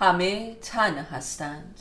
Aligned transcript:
همه 0.00 0.54
تن 0.54 0.98
هستند. 0.98 1.80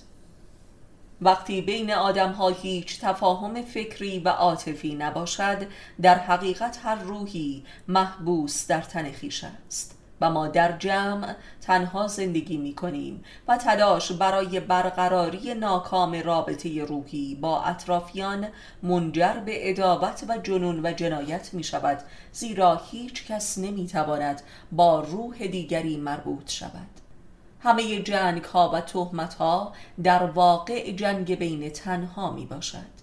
وقتی 1.22 1.62
بین 1.62 1.92
آدم 1.94 2.32
ها 2.32 2.50
هیچ 2.50 3.02
تفاهم 3.02 3.62
فکری 3.62 4.20
و 4.20 4.30
عاطفی 4.30 4.96
نباشد 4.96 5.68
در 6.02 6.18
حقیقت 6.18 6.80
هر 6.84 6.96
روحی 6.96 7.64
محبوس 7.88 8.68
در 8.68 8.82
تن 8.82 9.12
خیش 9.12 9.44
است. 9.44 9.98
و 10.22 10.30
ما 10.30 10.48
در 10.48 10.78
جمع 10.78 11.36
تنها 11.62 12.08
زندگی 12.08 12.58
می 12.58 12.76
کنیم 12.76 13.24
و 13.48 13.58
تلاش 13.58 14.12
برای 14.12 14.60
برقراری 14.60 15.54
ناکام 15.54 16.14
رابطه 16.14 16.86
روحی 16.86 17.36
با 17.36 17.64
اطرافیان 17.64 18.48
منجر 18.84 19.34
به 19.34 19.70
ادابت 19.70 20.24
و 20.30 20.38
جنون 20.38 20.86
و 20.86 20.92
جنایت 20.92 21.54
می 21.54 21.64
شود 21.64 22.00
زیرا 22.32 22.82
هیچ 22.92 23.28
کس 23.28 23.58
نمی 23.58 23.88
تواند 23.88 24.42
با 24.72 25.00
روح 25.00 25.48
دیگری 25.48 25.98
مربوط 25.98 26.50
شود. 26.50 27.07
همه 27.60 28.02
جنگ 28.02 28.44
ها 28.44 28.72
و 28.74 28.82
تهمت 28.82 29.34
ها 29.34 29.74
در 30.04 30.24
واقع 30.24 30.92
جنگ 30.92 31.36
بین 31.36 31.70
تنها 31.70 32.32
می 32.32 32.46
باشد. 32.46 32.98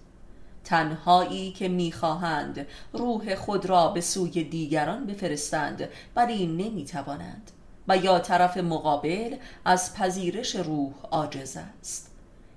تنهایی 0.63 1.51
که 1.51 1.67
می‌خواهند 1.67 2.67
روح 2.93 3.35
خود 3.35 3.65
را 3.65 3.87
به 3.87 4.01
سوی 4.01 4.43
دیگران 4.43 5.05
بفرستند 5.05 5.89
ولی 6.15 6.47
نمی‌توانند 6.47 7.51
و 7.87 7.97
یا 7.97 8.19
طرف 8.19 8.57
مقابل 8.57 9.35
از 9.65 9.93
پذیرش 9.95 10.55
روح 10.55 10.93
عاجز 11.11 11.57
است. 11.57 12.11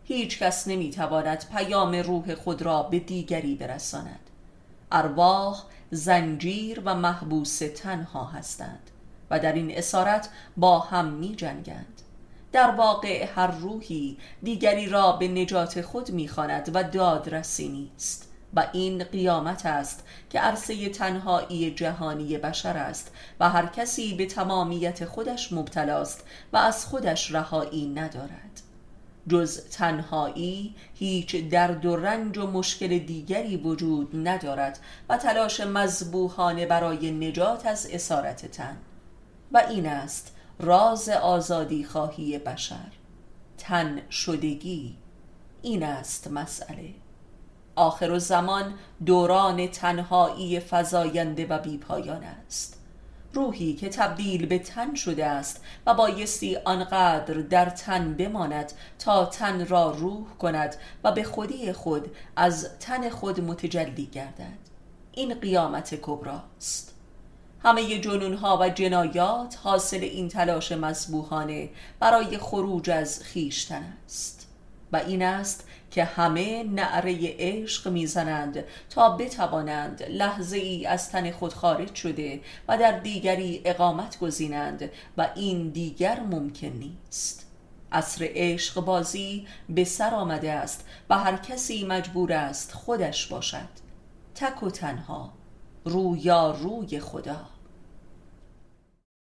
هیچ 0.05 0.39
کس 0.39 0.69
نمی‌تواند 0.69 1.45
پیام 1.53 1.95
روح 1.95 2.35
خود 2.35 2.63
را 2.63 2.83
به 2.83 2.99
دیگری 2.99 3.55
برساند. 3.55 4.21
ارواح 4.93 5.63
زنجیر 5.91 6.83
و 6.85 6.95
محبوس 6.95 7.59
تنها 7.59 8.25
هستند. 8.25 8.91
و 9.31 9.39
در 9.39 9.53
این 9.53 9.79
اسارت 9.79 10.29
با 10.57 10.79
هم 10.79 11.07
می 11.07 11.37
جنگند. 11.37 12.03
در 12.53 12.71
واقع 12.71 13.27
هر 13.35 13.47
روحی 13.47 14.19
دیگری 14.43 14.89
را 14.89 15.13
به 15.13 15.29
نجات 15.29 15.81
خود 15.81 16.11
می‌خواند 16.11 16.71
و 16.75 16.85
دادرسی 16.85 17.69
نیست. 17.69 18.29
و 18.55 18.67
این 18.73 19.05
قیامت 19.05 19.67
است 19.67 20.07
که 20.31 20.41
عرصه 20.41 20.89
تنهایی 20.89 21.71
جهانی 21.71 22.39
بشر 22.39 22.77
است 22.77 23.13
و 23.41 23.51
هر 23.51 23.67
کسی 23.67 24.15
به 24.15 24.27
تمامیت 24.27 25.05
خودش 25.05 25.53
مبتلاست 25.53 26.25
و 26.53 26.57
از 26.57 26.87
خودش 26.87 27.33
رهایی 27.33 27.87
ندارد. 27.87 28.63
جز 29.29 29.71
تنهایی 29.71 30.75
هیچ 30.95 31.37
درد 31.37 31.87
و 31.87 31.97
رنج 31.97 32.39
و 32.39 32.47
مشکل 32.47 32.99
دیگری 32.99 33.57
وجود 33.57 34.29
ندارد 34.29 34.79
و 35.09 35.17
تلاش 35.17 35.61
مذبوحانه 35.61 36.67
برای 36.67 37.11
نجات 37.11 37.67
از 37.67 37.89
اسارت 37.93 38.47
تن. 38.47 38.77
و 39.53 39.63
این 39.71 39.87
است 39.87 40.37
راز 40.59 41.09
آزادی 41.09 41.85
خواهی 41.85 42.39
بشر. 42.39 42.93
تن 43.59 44.01
شدگی 44.11 44.97
این 45.63 45.83
است 45.83 46.31
مسئله. 46.31 46.95
آخر 47.77 48.11
و 48.11 48.19
زمان 48.19 48.75
دوران 49.07 49.67
تنهایی 49.67 50.61
فزاینده 50.61 51.47
و 51.47 51.59
بیپایان 51.59 52.23
است. 52.25 52.79
روحی 53.33 53.75
که 53.75 53.89
تبدیل 53.89 54.47
به 54.47 54.59
تن 54.59 54.95
شده 54.95 55.27
است 55.27 55.65
و 55.87 55.95
بایستی 55.95 56.57
آنقدر 56.57 57.35
در 57.35 57.71
تن 57.71 58.15
بماند 58.15 58.73
تا 58.99 59.27
تن 59.27 59.67
را 59.67 59.91
روح 59.91 60.27
کند 60.39 60.77
و 61.05 61.13
به 61.13 61.23
خودی 61.23 61.73
خود 61.73 62.17
از 62.37 62.69
تن 62.81 63.11
خود 63.11 63.41
متجلی 63.41 64.07
گردد. 64.07 64.59
این 65.13 65.35
قیامت 65.35 65.95
کبراست. 65.95 66.95
همه 67.69 67.99
جنون 67.99 68.35
ها 68.35 68.59
و 68.61 68.69
جنایات 68.69 69.59
حاصل 69.63 70.01
این 70.03 70.29
تلاش 70.29 70.73
مذبوحانه 70.73 71.71
برای 72.01 72.39
خروج 72.39 72.91
از 72.91 73.23
خیشتن 73.23 73.93
است. 74.05 74.49
و 74.93 74.97
این 74.97 75.23
است 75.23 75.69
که 75.91 76.05
همه 76.05 76.63
نعره 76.63 77.19
عشق 77.39 77.89
می‌زنند 77.89 78.65
تا 78.91 79.17
بتوانند 79.17 80.03
لحظه 80.03 80.57
ای 80.57 80.87
از 80.87 81.11
تن 81.11 81.31
خود 81.31 81.53
خارج 81.53 81.95
شده 81.95 82.41
و 82.69 82.79
در 82.79 82.99
دیگری 82.99 83.63
اقامت 83.65 84.19
گزینند 84.19 84.91
و 85.17 85.29
این 85.37 85.69
دیگر 85.69 86.21
ممکن 86.21 86.67
نیست. 86.67 87.47
عصر 87.93 88.29
عشق 88.35 88.81
بازی 88.81 89.47
به 89.69 89.85
سر 89.85 90.15
آمده 90.15 90.53
است 90.53 90.87
و 91.11 91.19
هر 91.19 91.37
کسی 91.37 91.87
مجبور 91.87 92.33
است 92.33 92.73
خودش 92.73 93.27
باشد. 93.27 93.89
تک 94.35 94.63
و 94.63 94.71
تنها 94.71 95.33
رویا 95.85 96.51
روی 96.51 97.01
خدا. 97.01 97.58